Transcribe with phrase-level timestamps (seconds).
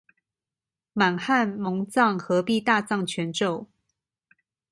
[0.03, 0.05] 滿
[1.15, 3.67] 漢蒙藏合璧大藏全咒